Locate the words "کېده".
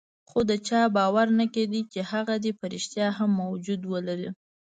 1.53-1.81